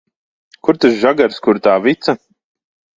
Kur 0.67 0.79
tas 0.81 0.97
žagars, 1.05 1.39
kur 1.47 1.63
tā 1.69 1.79
vica? 1.87 2.21